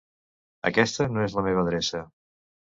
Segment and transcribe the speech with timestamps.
[0.69, 2.03] Aquesta no és la meva adreça.